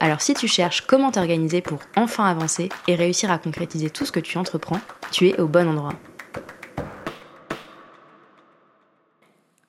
[0.00, 4.12] Alors si tu cherches comment t'organiser pour enfin avancer et réussir à concrétiser tout ce
[4.12, 4.80] que tu entreprends,
[5.10, 5.94] tu es au bon endroit.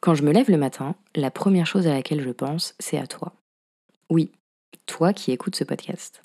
[0.02, 3.08] Quand je me lève le matin, la première chose à laquelle je pense, c'est à
[3.08, 3.34] toi.
[4.10, 4.32] Oui,
[4.86, 6.22] toi qui écoutes ce podcast.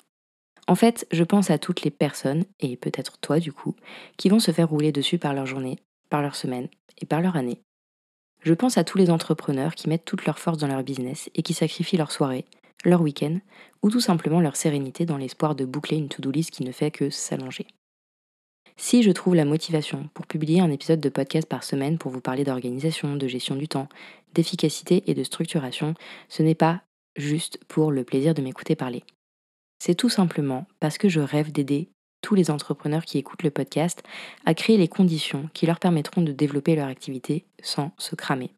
[0.67, 3.75] En fait, je pense à toutes les personnes, et peut-être toi du coup,
[4.17, 5.79] qui vont se faire rouler dessus par leur journée,
[6.09, 7.61] par leur semaine et par leur année.
[8.41, 11.41] Je pense à tous les entrepreneurs qui mettent toute leur force dans leur business et
[11.41, 12.45] qui sacrifient leur soirée,
[12.83, 13.39] leur week-end
[13.81, 16.91] ou tout simplement leur sérénité dans l'espoir de boucler une to-do list qui ne fait
[16.91, 17.67] que s'allonger.
[18.77, 22.19] Si je trouve la motivation pour publier un épisode de podcast par semaine pour vous
[22.19, 23.87] parler d'organisation, de gestion du temps,
[24.33, 25.93] d'efficacité et de structuration,
[26.27, 26.81] ce n'est pas
[27.15, 29.03] juste pour le plaisir de m'écouter parler.
[29.79, 31.89] C'est tout simplement parce que je rêve d'aider
[32.21, 34.03] tous les entrepreneurs qui écoutent le podcast
[34.45, 38.51] à créer les conditions qui leur permettront de développer leur activité sans se cramer.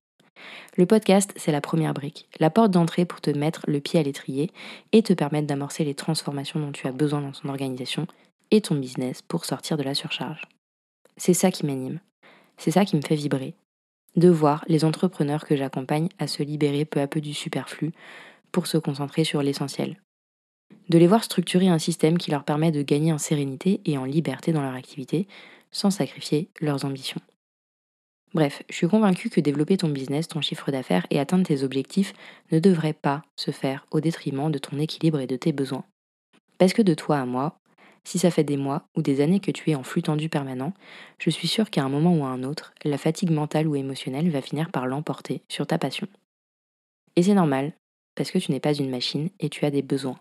[0.75, 4.03] Le podcast, c'est la première brique, la porte d'entrée pour te mettre le pied à
[4.03, 4.51] l'étrier
[4.91, 8.07] et te permettre d'amorcer les transformations dont tu as besoin dans ton organisation
[8.51, 10.43] et ton business pour sortir de la surcharge.
[11.17, 11.99] C'est ça qui m'anime,
[12.57, 13.55] c'est ça qui me fait vibrer,
[14.15, 17.91] de voir les entrepreneurs que j'accompagne à se libérer peu à peu du superflu
[18.51, 19.97] pour se concentrer sur l'essentiel.
[20.89, 24.05] De les voir structurer un système qui leur permet de gagner en sérénité et en
[24.05, 25.27] liberté dans leur activité
[25.71, 27.21] sans sacrifier leurs ambitions.
[28.33, 32.13] Bref, je suis convaincue que développer ton business, ton chiffre d'affaires et atteindre tes objectifs
[32.51, 35.85] ne devrait pas se faire au détriment de ton équilibre et de tes besoins.
[36.57, 37.59] Parce que de toi à moi,
[38.03, 40.73] si ça fait des mois ou des années que tu es en flux tendu permanent,
[41.19, 44.29] je suis sûre qu'à un moment ou à un autre, la fatigue mentale ou émotionnelle
[44.29, 46.07] va finir par l'emporter sur ta passion.
[47.15, 47.73] Et c'est normal,
[48.15, 50.19] parce que tu n'es pas une machine et tu as des besoins.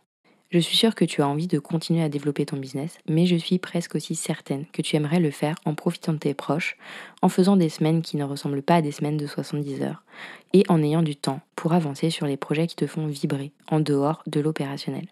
[0.51, 3.34] Je suis sûre que tu as envie de continuer à développer ton business, mais je
[3.34, 6.77] suis presque aussi certaine que tu aimerais le faire en profitant de tes proches,
[7.21, 10.05] en faisant des semaines qui ne ressemblent pas à des semaines de 70 heures,
[10.53, 13.81] et en ayant du temps pour avancer sur les projets qui te font vibrer en
[13.81, 15.09] dehors de l'opérationnel.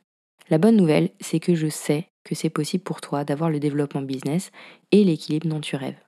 [0.51, 4.03] La bonne nouvelle, c'est que je sais que c'est possible pour toi d'avoir le développement
[4.03, 4.53] business
[4.93, 5.99] et l'équilibre dont tu rêves.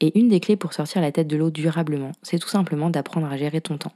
[0.00, 3.26] Et une des clés pour sortir la tête de l'eau durablement, c'est tout simplement d'apprendre
[3.26, 3.92] à gérer ton temps.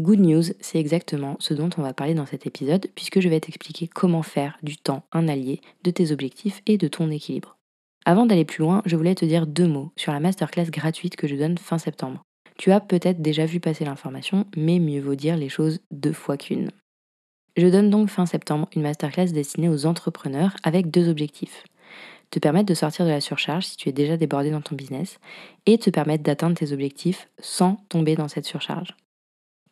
[0.00, 3.38] Good news, c'est exactement ce dont on va parler dans cet épisode, puisque je vais
[3.38, 7.58] t'expliquer comment faire du temps un allié de tes objectifs et de ton équilibre.
[8.06, 11.28] Avant d'aller plus loin, je voulais te dire deux mots sur la masterclass gratuite que
[11.28, 12.22] je donne fin septembre.
[12.56, 16.38] Tu as peut-être déjà vu passer l'information, mais mieux vaut dire les choses deux fois
[16.38, 16.70] qu'une.
[17.58, 21.64] Je donne donc fin septembre une masterclass destinée aux entrepreneurs avec deux objectifs.
[22.30, 25.18] Te permettre de sortir de la surcharge si tu es déjà débordé dans ton business
[25.66, 28.94] et te permettre d'atteindre tes objectifs sans tomber dans cette surcharge.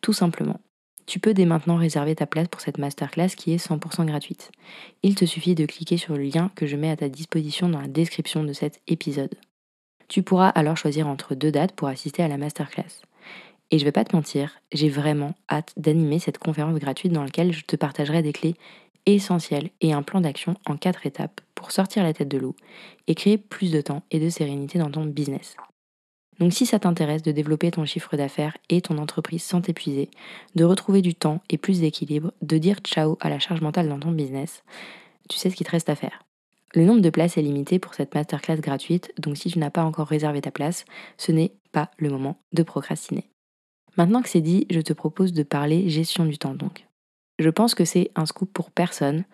[0.01, 0.59] Tout simplement.
[1.05, 4.51] Tu peux dès maintenant réserver ta place pour cette masterclass qui est 100% gratuite.
[5.01, 7.81] Il te suffit de cliquer sur le lien que je mets à ta disposition dans
[7.81, 9.33] la description de cet épisode.
[10.07, 13.01] Tu pourras alors choisir entre deux dates pour assister à la masterclass.
[13.71, 17.53] Et je vais pas te mentir, j'ai vraiment hâte d'animer cette conférence gratuite dans laquelle
[17.53, 18.55] je te partagerai des clés
[19.05, 22.55] essentielles et un plan d'action en quatre étapes pour sortir la tête de l'eau
[23.07, 25.55] et créer plus de temps et de sérénité dans ton business.
[26.39, 30.09] Donc si ça t'intéresse de développer ton chiffre d'affaires et ton entreprise sans t'épuiser,
[30.55, 33.99] de retrouver du temps et plus d'équilibre, de dire ciao à la charge mentale dans
[33.99, 34.63] ton business,
[35.29, 36.23] tu sais ce qu'il te reste à faire.
[36.75, 39.83] Le nombre de places est limité pour cette masterclass gratuite, donc si tu n'as pas
[39.83, 40.85] encore réservé ta place,
[41.17, 43.29] ce n'est pas le moment de procrastiner.
[43.97, 46.85] Maintenant que c'est dit, je te propose de parler gestion du temps donc.
[47.37, 49.25] Je pense que c'est un scoop pour personne.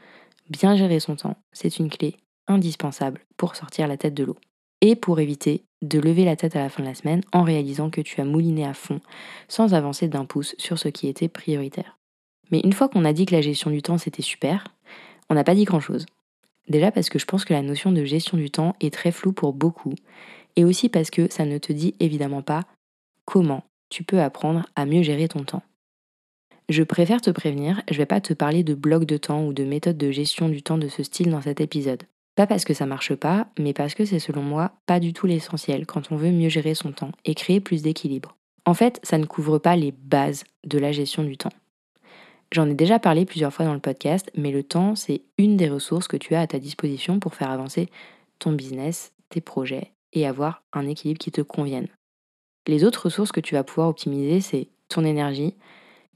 [0.49, 2.15] Bien gérer son temps, c'est une clé
[2.47, 4.37] indispensable pour sortir la tête de l'eau
[4.85, 7.89] et pour éviter de lever la tête à la fin de la semaine en réalisant
[7.89, 9.01] que tu as mouliné à fond
[9.47, 11.97] sans avancer d'un pouce sur ce qui était prioritaire.
[12.51, 14.67] Mais une fois qu'on a dit que la gestion du temps c'était super,
[15.29, 16.05] on n'a pas dit grand-chose.
[16.67, 19.33] Déjà parce que je pense que la notion de gestion du temps est très floue
[19.33, 19.93] pour beaucoup,
[20.55, 22.63] et aussi parce que ça ne te dit évidemment pas
[23.25, 25.63] comment tu peux apprendre à mieux gérer ton temps.
[26.69, 29.53] Je préfère te prévenir, je ne vais pas te parler de blocs de temps ou
[29.53, 32.03] de méthodes de gestion du temps de ce style dans cet épisode.
[32.35, 35.25] Pas parce que ça marche pas, mais parce que c'est selon moi pas du tout
[35.25, 38.35] l'essentiel quand on veut mieux gérer son temps et créer plus d'équilibre.
[38.65, 41.53] En fait, ça ne couvre pas les bases de la gestion du temps.
[42.51, 45.69] J'en ai déjà parlé plusieurs fois dans le podcast, mais le temps, c'est une des
[45.69, 47.89] ressources que tu as à ta disposition pour faire avancer
[48.39, 51.87] ton business, tes projets et avoir un équilibre qui te convienne.
[52.67, 55.55] Les autres ressources que tu vas pouvoir optimiser, c'est ton énergie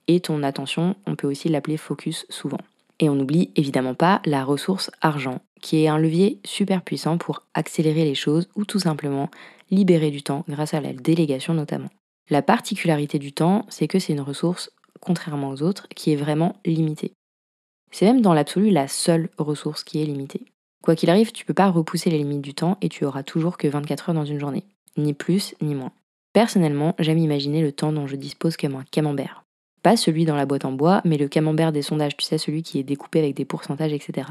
[0.07, 2.57] et ton attention, on peut aussi l'appeler focus souvent.
[3.00, 7.44] Et on n'oublie évidemment pas la ressource argent, qui est un levier super puissant pour
[7.53, 9.29] accélérer les choses ou tout simplement
[9.71, 11.89] libérer du temps grâce à la délégation notamment.
[12.29, 16.56] La particularité du temps, c'est que c'est une ressource, contrairement aux autres, qui est vraiment
[16.65, 17.13] limitée.
[17.91, 20.45] C'est même dans l'absolu la seule ressource qui est limitée.
[20.83, 23.57] Quoi qu'il arrive, tu peux pas repousser les limites du temps et tu auras toujours
[23.57, 24.63] que 24 heures dans une journée.
[24.97, 25.91] Ni plus, ni moins.
[26.33, 29.44] Personnellement, j'aime imaginer le temps dont je dispose comme un camembert.
[29.81, 32.63] Pas celui dans la boîte en bois, mais le camembert des sondages, tu sais, celui
[32.63, 34.27] qui est découpé avec des pourcentages, etc.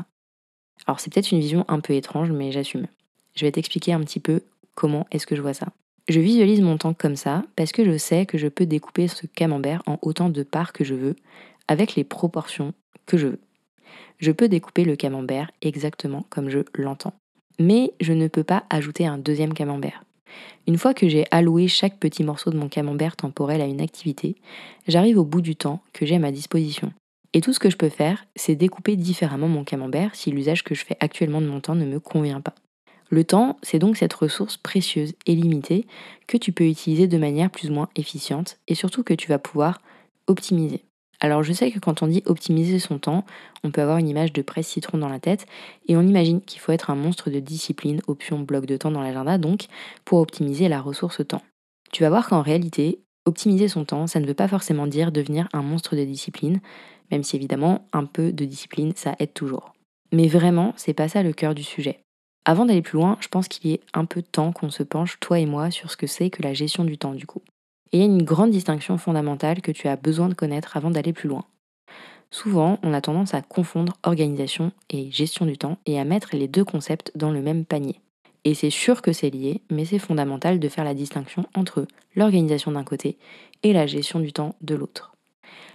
[0.87, 2.87] Alors c'est peut-être une vision un peu étrange, mais j'assume.
[3.35, 4.43] Je vais t'expliquer un petit peu
[4.75, 5.69] comment est-ce que je vois ça.
[6.09, 9.27] Je visualise mon temps comme ça parce que je sais que je peux découper ce
[9.27, 11.17] camembert en autant de parts que je veux,
[11.69, 12.73] avec les proportions
[13.05, 13.41] que je veux.
[14.19, 17.15] Je peux découper le camembert exactement comme je l'entends.
[17.59, 20.03] Mais je ne peux pas ajouter un deuxième camembert.
[20.67, 24.37] Une fois que j'ai alloué chaque petit morceau de mon camembert temporel à une activité,
[24.87, 26.93] j'arrive au bout du temps que j'ai à ma disposition.
[27.35, 30.75] Et tout ce que je peux faire, c'est découper différemment mon camembert si l'usage que
[30.75, 32.55] je fais actuellement de mon temps ne me convient pas.
[33.11, 35.87] Le temps, c'est donc cette ressource précieuse et limitée
[36.27, 39.39] que tu peux utiliser de manière plus ou moins efficiente et surtout que tu vas
[39.39, 39.81] pouvoir
[40.27, 40.85] optimiser.
[41.21, 43.25] Alors je sais que quand on dit optimiser son temps,
[43.65, 45.47] on peut avoir une image de presse citron dans la tête
[45.89, 49.03] et on imagine qu'il faut être un monstre de discipline, option bloc de temps dans
[49.03, 49.67] l'agenda donc,
[50.05, 51.43] pour optimiser la ressource temps.
[51.93, 55.49] Tu vas voir qu'en réalité, optimiser son temps, ça ne veut pas forcément dire devenir
[55.53, 56.61] un monstre de discipline,
[57.11, 59.73] même si évidemment un peu de discipline ça aide toujours.
[60.13, 62.01] Mais vraiment, c'est pas ça le cœur du sujet.
[62.45, 64.83] Avant d'aller plus loin, je pense qu'il y est un peu de temps qu'on se
[64.83, 67.43] penche, toi et moi, sur ce que c'est que la gestion du temps du coup.
[67.93, 70.91] Et il y a une grande distinction fondamentale que tu as besoin de connaître avant
[70.91, 71.45] d'aller plus loin.
[72.31, 76.49] Souvent, on a tendance à confondre organisation et gestion du temps et à mettre les
[76.49, 78.01] deux concepts dans le même panier.
[78.45, 82.73] Et c'est sûr que c'est lié, mais c'est fondamental de faire la distinction entre l'organisation
[82.73, 83.19] d'un côté
[83.63, 85.13] et la gestion du temps de l'autre.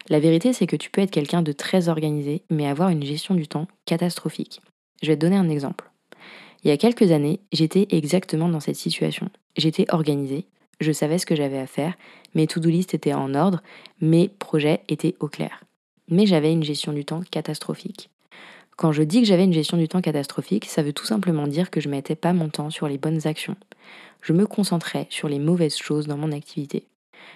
[0.09, 3.35] La vérité, c'est que tu peux être quelqu'un de très organisé, mais avoir une gestion
[3.35, 4.61] du temps catastrophique.
[5.01, 5.89] Je vais te donner un exemple.
[6.63, 9.29] Il y a quelques années, j'étais exactement dans cette situation.
[9.57, 10.45] J'étais organisée,
[10.79, 11.93] je savais ce que j'avais à faire,
[12.35, 13.61] mes to-do list étaient en ordre,
[14.01, 15.63] mes projets étaient au clair.
[16.09, 18.09] Mais j'avais une gestion du temps catastrophique.
[18.75, 21.69] Quand je dis que j'avais une gestion du temps catastrophique, ça veut tout simplement dire
[21.69, 23.55] que je mettais pas mon temps sur les bonnes actions.
[24.21, 26.87] Je me concentrais sur les mauvaises choses dans mon activité.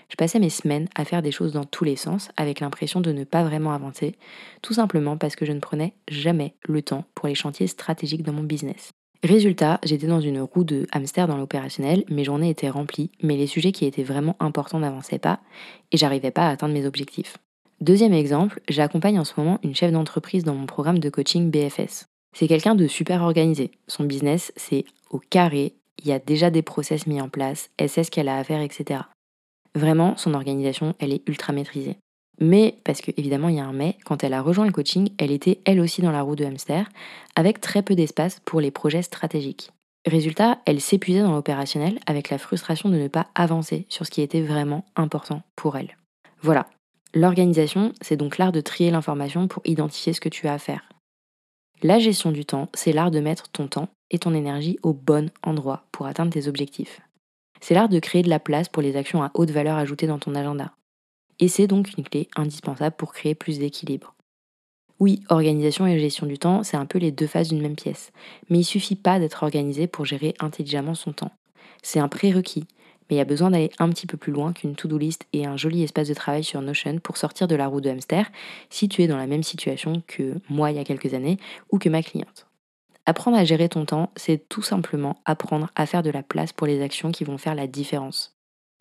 [0.09, 3.11] Je passais mes semaines à faire des choses dans tous les sens, avec l'impression de
[3.11, 4.15] ne pas vraiment avancer,
[4.61, 8.33] tout simplement parce que je ne prenais jamais le temps pour les chantiers stratégiques dans
[8.33, 8.91] mon business.
[9.23, 13.47] Résultat, j'étais dans une roue de hamster dans l'opérationnel, mes journées étaient remplies, mais les
[13.47, 15.39] sujets qui étaient vraiment importants n'avançaient pas,
[15.91, 17.37] et j'arrivais pas à atteindre mes objectifs.
[17.81, 22.05] Deuxième exemple, j'accompagne en ce moment une chef d'entreprise dans mon programme de coaching BFS.
[22.35, 23.71] C'est quelqu'un de super organisé.
[23.87, 27.89] Son business, c'est au carré, il y a déjà des process mis en place, elle
[27.89, 29.01] sait ce qu'elle a à faire, etc.
[29.77, 31.97] Vraiment, son organisation, elle est ultra maîtrisée.
[32.39, 35.11] Mais, parce que évidemment il y a un mais, quand elle a rejoint le coaching,
[35.19, 36.89] elle était elle aussi dans la roue de hamster,
[37.35, 39.71] avec très peu d'espace pour les projets stratégiques.
[40.07, 44.21] Résultat, elle s'épuisait dans l'opérationnel avec la frustration de ne pas avancer sur ce qui
[44.21, 45.95] était vraiment important pour elle.
[46.41, 46.67] Voilà,
[47.13, 50.89] l'organisation, c'est donc l'art de trier l'information pour identifier ce que tu as à faire.
[51.83, 55.29] La gestion du temps, c'est l'art de mettre ton temps et ton énergie au bon
[55.43, 57.01] endroit pour atteindre tes objectifs.
[57.59, 60.19] C'est l'art de créer de la place pour les actions à haute valeur ajoutée dans
[60.19, 60.71] ton agenda.
[61.39, 64.15] Et c'est donc une clé indispensable pour créer plus d'équilibre.
[64.99, 68.11] Oui, organisation et gestion du temps, c'est un peu les deux faces d'une même pièce.
[68.49, 71.31] Mais il suffit pas d'être organisé pour gérer intelligemment son temps.
[71.83, 72.65] C'est un prérequis,
[73.09, 75.45] mais il y a besoin d'aller un petit peu plus loin qu'une to-do list et
[75.45, 78.31] un joli espace de travail sur Notion pour sortir de la roue de hamster
[78.71, 81.37] si tu es dans la même situation que moi il y a quelques années
[81.71, 82.46] ou que ma cliente.
[83.07, 86.67] Apprendre à gérer ton temps, c'est tout simplement apprendre à faire de la place pour
[86.67, 88.37] les actions qui vont faire la différence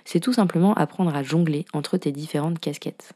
[0.06, 3.12] c'est tout simplement apprendre à jongler entre tes différentes casquettes.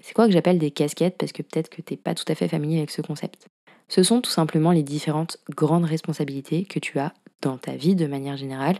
[0.00, 2.36] C'est quoi que j'appelle des casquettes parce que peut-être que tu n'es pas tout à
[2.36, 3.48] fait familier avec ce concept.
[3.88, 8.06] Ce sont tout simplement les différentes grandes responsabilités que tu as dans ta vie de
[8.06, 8.78] manière générale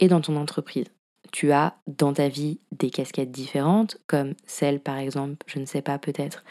[0.00, 0.86] et dans ton entreprise.
[1.30, 5.82] Tu as dans ta vie des casquettes différentes, comme celle par exemple, je ne sais
[5.82, 6.42] pas peut-être,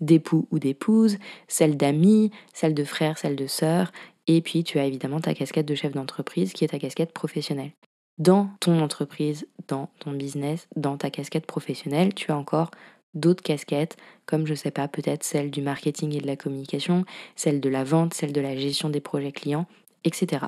[0.00, 1.18] d'époux ou d'épouse,
[1.48, 3.90] celle d'amis, celle de frère, celle de sœur,
[4.26, 7.72] et puis tu as évidemment ta casquette de chef d'entreprise qui est ta casquette professionnelle
[8.18, 12.70] dans ton entreprise, dans ton business, dans ta casquette professionnelle, tu as encore
[13.14, 17.04] d'autres casquettes, comme je sais pas, peut-être celle du marketing et de la communication,
[17.34, 19.66] celle de la vente, celle de la gestion des projets clients,
[20.04, 20.46] etc.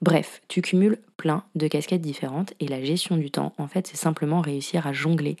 [0.00, 3.96] Bref, tu cumules plein de casquettes différentes et la gestion du temps, en fait, c'est
[3.96, 5.36] simplement réussir à jongler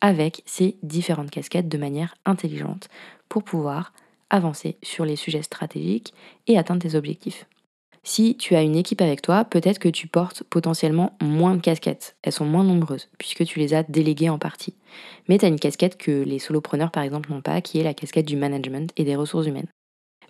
[0.00, 2.88] avec ces différentes casquettes de manière intelligente
[3.28, 3.92] pour pouvoir
[4.32, 6.12] avancer sur les sujets stratégiques
[6.48, 7.46] et atteindre tes objectifs.
[8.04, 12.16] Si tu as une équipe avec toi, peut-être que tu portes potentiellement moins de casquettes.
[12.24, 14.74] Elles sont moins nombreuses, puisque tu les as déléguées en partie.
[15.28, 17.94] Mais tu as une casquette que les solopreneurs, par exemple, n'ont pas, qui est la
[17.94, 19.68] casquette du management et des ressources humaines.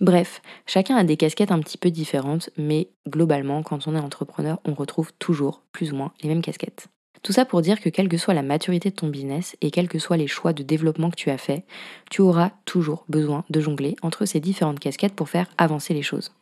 [0.03, 4.61] Bref, chacun a des casquettes un petit peu différentes, mais globalement, quand on est entrepreneur,
[4.67, 6.89] on retrouve toujours plus ou moins les mêmes casquettes.
[7.23, 9.89] Tout ça pour dire que quelle que soit la maturité de ton business et quels
[9.89, 11.65] que soient les choix de développement que tu as fait,
[12.11, 16.33] tu auras toujours besoin de jongler entre ces différentes casquettes pour faire avancer les choses.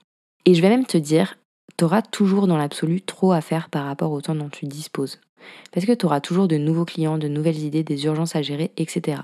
[0.47, 1.37] Et je vais même te dire,
[1.77, 5.21] tu auras toujours dans l'absolu trop à faire par rapport au temps dont tu disposes.
[5.73, 8.71] Parce que tu auras toujours de nouveaux clients, de nouvelles idées, des urgences à gérer,
[8.79, 9.23] etc.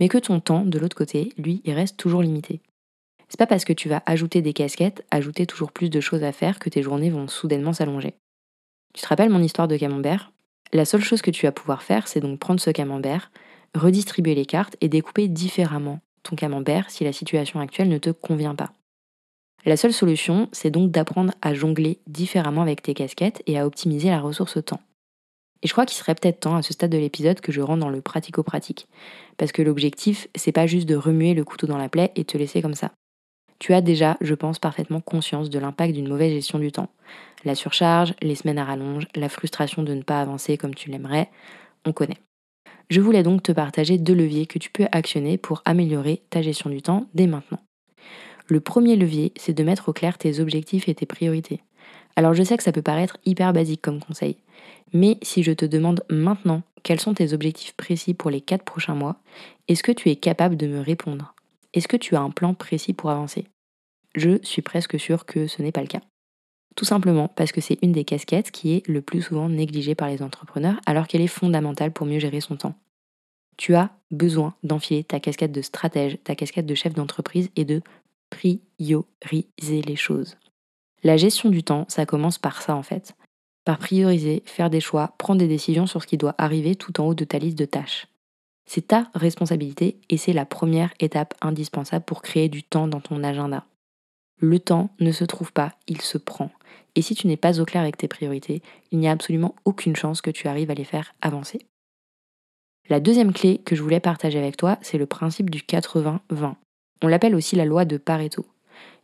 [0.00, 2.60] Mais que ton temps, de l'autre côté, lui, il reste toujours limité.
[3.28, 6.32] C'est pas parce que tu vas ajouter des casquettes, ajouter toujours plus de choses à
[6.32, 8.14] faire que tes journées vont soudainement s'allonger.
[8.94, 10.32] Tu te rappelles mon histoire de camembert?
[10.72, 13.30] La seule chose que tu vas pouvoir faire, c'est donc prendre ce camembert,
[13.74, 18.54] redistribuer les cartes et découper différemment ton camembert si la situation actuelle ne te convient
[18.54, 18.72] pas.
[19.64, 24.08] La seule solution, c'est donc d'apprendre à jongler différemment avec tes casquettes et à optimiser
[24.08, 24.80] la ressource temps.
[25.62, 27.80] Et je crois qu'il serait peut-être temps à ce stade de l'épisode que je rentre
[27.80, 28.86] dans le pratico-pratique.
[29.36, 32.38] Parce que l'objectif, c'est pas juste de remuer le couteau dans la plaie et te
[32.38, 32.92] laisser comme ça.
[33.58, 36.90] Tu as déjà, je pense, parfaitement conscience de l'impact d'une mauvaise gestion du temps.
[37.44, 41.28] La surcharge, les semaines à rallonge, la frustration de ne pas avancer comme tu l'aimerais,
[41.84, 42.18] on connaît.
[42.90, 46.70] Je voulais donc te partager deux leviers que tu peux actionner pour améliorer ta gestion
[46.70, 47.60] du temps dès maintenant.
[48.46, 51.60] Le premier levier, c'est de mettre au clair tes objectifs et tes priorités.
[52.16, 54.38] Alors je sais que ça peut paraître hyper basique comme conseil,
[54.92, 58.94] mais si je te demande maintenant quels sont tes objectifs précis pour les 4 prochains
[58.94, 59.16] mois,
[59.68, 61.34] est-ce que tu es capable de me répondre?
[61.74, 63.46] Est-ce que tu as un plan précis pour avancer?
[64.14, 66.00] Je suis presque sûre que ce n'est pas le cas.
[66.76, 70.08] Tout simplement parce que c'est une des casquettes qui est le plus souvent négligée par
[70.08, 72.74] les entrepreneurs alors qu'elle est fondamentale pour mieux gérer son temps.
[73.56, 77.82] Tu as besoin d'enfiler ta casquette de stratège, ta casquette de chef d'entreprise et de
[78.30, 80.36] prioriser les choses.
[81.02, 83.16] La gestion du temps, ça commence par ça en fait
[83.68, 87.08] par prioriser, faire des choix, prendre des décisions sur ce qui doit arriver tout en
[87.08, 88.08] haut de ta liste de tâches.
[88.68, 93.24] C'est ta responsabilité et c'est la première étape indispensable pour créer du temps dans ton
[93.24, 93.64] agenda.
[94.40, 96.50] Le temps ne se trouve pas, il se prend.
[96.94, 98.60] Et si tu n'es pas au clair avec tes priorités,
[98.92, 101.60] il n'y a absolument aucune chance que tu arrives à les faire avancer.
[102.90, 106.54] La deuxième clé que je voulais partager avec toi, c'est le principe du 80-20.
[107.02, 108.44] On l'appelle aussi la loi de Pareto.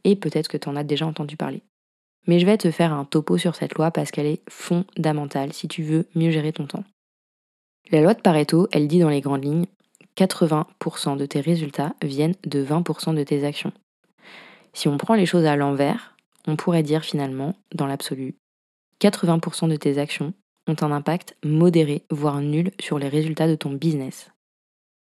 [0.04, 1.62] Et peut-être que tu en as déjà entendu parler.
[2.26, 5.68] Mais je vais te faire un topo sur cette loi parce qu'elle est fondamentale si
[5.68, 6.84] tu veux mieux gérer ton temps.
[7.90, 9.66] La loi de Pareto, elle dit dans les grandes lignes
[10.16, 13.72] 80% de tes résultats viennent de 20% de tes actions.
[14.72, 18.36] Si on prend les choses à l'envers, on pourrait dire finalement, dans l'absolu,
[19.00, 20.32] 80% de tes actions
[20.66, 24.30] ont un impact modéré, voire nul, sur les résultats de ton business.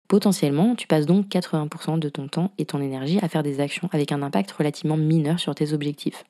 [0.08, 3.90] Potentiellement, tu passes donc 80% de ton temps et ton énergie à faire des actions
[3.92, 6.26] avec un impact relativement mineur sur tes objectifs.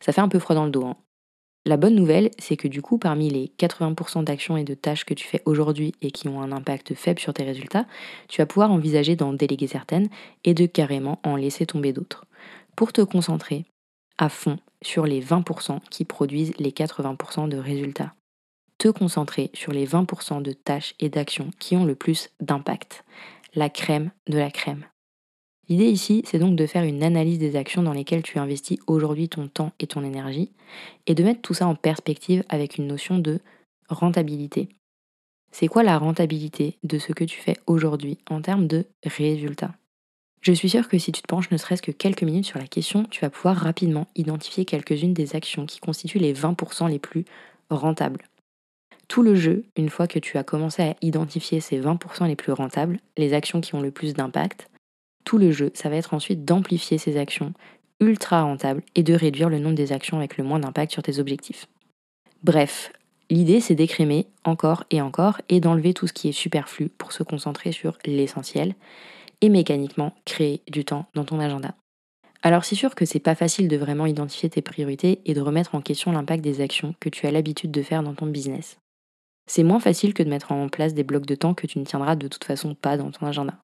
[0.00, 0.86] Ça fait un peu froid dans le dos.
[0.86, 0.96] Hein.
[1.68, 5.12] La bonne nouvelle, c'est que du coup, parmi les 80% d'actions et de tâches que
[5.12, 7.84] tu fais aujourd'hui et qui ont un impact faible sur tes résultats,
[8.26, 10.08] tu vas pouvoir envisager d'en déléguer certaines
[10.44, 12.24] et de carrément en laisser tomber d'autres.
[12.74, 13.66] Pour te concentrer
[14.16, 18.14] à fond sur les 20% qui produisent les 80% de résultats
[18.78, 23.04] te concentrer sur les 20% de tâches et d'actions qui ont le plus d'impact.
[23.54, 24.84] La crème de la crème.
[25.68, 29.28] L'idée ici, c'est donc de faire une analyse des actions dans lesquelles tu investis aujourd'hui
[29.28, 30.50] ton temps et ton énergie,
[31.06, 33.40] et de mettre tout ça en perspective avec une notion de
[33.88, 34.68] rentabilité.
[35.50, 39.74] C'est quoi la rentabilité de ce que tu fais aujourd'hui en termes de résultats?
[40.40, 42.66] Je suis sûre que si tu te penches ne serait-ce que quelques minutes sur la
[42.66, 47.24] question, tu vas pouvoir rapidement identifier quelques-unes des actions qui constituent les 20% les plus
[47.70, 48.22] rentables.
[49.08, 52.52] Tout le jeu, une fois que tu as commencé à identifier ces 20% les plus
[52.52, 54.70] rentables, les actions qui ont le plus d'impact,
[55.28, 57.52] tout le jeu, ça va être ensuite d'amplifier ces actions
[58.00, 61.18] ultra rentables et de réduire le nombre des actions avec le moins d'impact sur tes
[61.18, 61.66] objectifs.
[62.44, 62.94] Bref,
[63.28, 67.22] l'idée c'est d'écrémer encore et encore et d'enlever tout ce qui est superflu pour se
[67.22, 68.74] concentrer sur l'essentiel
[69.42, 71.74] et mécaniquement créer du temps dans ton agenda.
[72.42, 75.74] Alors c'est sûr que c'est pas facile de vraiment identifier tes priorités et de remettre
[75.74, 78.78] en question l'impact des actions que tu as l'habitude de faire dans ton business
[79.48, 81.84] c'est moins facile que de mettre en place des blocs de temps que tu ne
[81.84, 83.54] tiendras de toute façon pas dans ton agenda.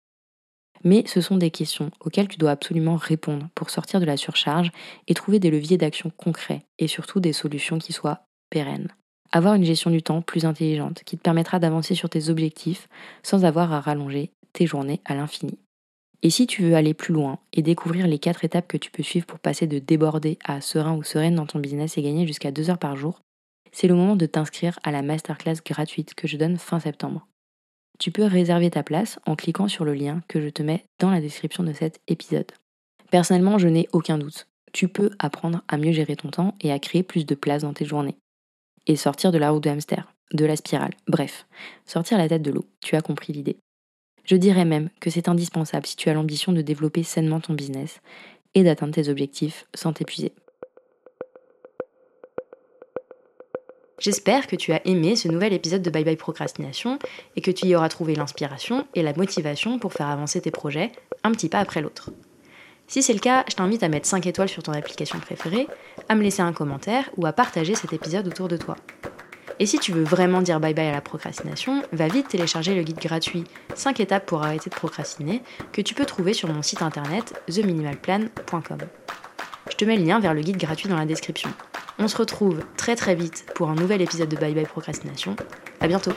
[0.85, 4.71] Mais ce sont des questions auxquelles tu dois absolument répondre pour sortir de la surcharge
[5.09, 8.89] et trouver des leviers d'action concrets et surtout des solutions qui soient pérennes.
[9.33, 12.89] Avoir une gestion du temps plus intelligente qui te permettra d'avancer sur tes objectifs
[13.23, 15.59] sans avoir à rallonger tes journées à l'infini.
[16.23, 19.03] Et si tu veux aller plus loin et découvrir les quatre étapes que tu peux
[19.03, 22.51] suivre pour passer de débordé à serein ou sereine dans ton business et gagner jusqu'à
[22.51, 23.21] deux heures par jour,
[23.73, 27.27] c'est le moment de t'inscrire à la masterclass gratuite que je donne fin septembre.
[27.99, 31.11] Tu peux réserver ta place en cliquant sur le lien que je te mets dans
[31.11, 32.51] la description de cet épisode.
[33.11, 34.49] Personnellement, je n'ai aucun doute.
[34.73, 37.73] Tu peux apprendre à mieux gérer ton temps et à créer plus de place dans
[37.73, 38.17] tes journées.
[38.87, 41.47] Et sortir de la route de hamster, de la spirale, bref,
[41.87, 42.67] sortir la tête de l'eau.
[42.81, 43.57] Tu as compris l'idée.
[44.25, 48.01] Je dirais même que c'est indispensable si tu as l'ambition de développer sainement ton business
[48.55, 50.33] et d'atteindre tes objectifs sans t'épuiser.
[53.99, 56.99] J'espère que tu as aimé ce nouvel épisode de Bye Bye Procrastination
[57.37, 60.91] et que tu y auras trouvé l'inspiration et la motivation pour faire avancer tes projets
[61.23, 62.11] un petit pas après l'autre.
[62.87, 65.69] Si c'est le cas, je t'invite à mettre 5 étoiles sur ton application préférée,
[66.09, 68.77] à me laisser un commentaire ou à partager cet épisode autour de toi.
[69.61, 72.83] Et si tu veux vraiment dire bye bye à la procrastination, va vite télécharger le
[72.83, 75.41] guide gratuit 5 étapes pour arrêter de procrastiner
[75.73, 78.79] que tu peux trouver sur mon site internet theminimalplan.com.
[79.75, 81.51] Je te mets le lien vers le guide gratuit dans la description.
[81.99, 85.35] On se retrouve très très vite pour un nouvel épisode de Bye Bye Procrastination.
[85.81, 86.13] À bientôt